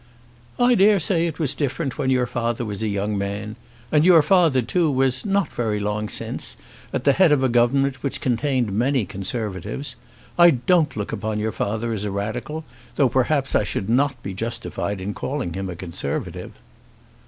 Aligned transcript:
"I 0.57 0.73
dare 0.73 0.99
say 0.99 1.27
it 1.27 1.37
was 1.37 1.53
different 1.53 1.99
when 1.99 2.09
your 2.09 2.25
father 2.25 2.65
was 2.65 2.81
a 2.81 2.87
young 2.87 3.19
man. 3.19 3.55
And 3.91 4.03
your 4.03 4.23
father, 4.23 4.63
too, 4.63 4.89
was, 4.89 5.27
not 5.27 5.49
very 5.49 5.79
long 5.79 6.09
since, 6.09 6.57
at 6.91 7.03
the 7.03 7.13
head 7.13 7.31
of 7.31 7.43
a 7.43 7.47
government 7.49 8.01
which 8.01 8.19
contained 8.19 8.71
many 8.71 9.05
Conservatives. 9.05 9.95
I 10.39 10.49
don't 10.49 10.97
look 10.97 11.11
upon 11.11 11.37
your 11.39 11.51
father 11.51 11.93
as 11.93 12.03
a 12.03 12.09
Radical, 12.09 12.65
though 12.95 13.09
perhaps 13.09 13.53
I 13.53 13.63
should 13.63 13.89
not 13.89 14.23
be 14.23 14.33
justified 14.33 14.99
in 15.01 15.13
calling 15.13 15.53
him 15.53 15.69
a 15.69 15.75
Conservative." 15.75 16.53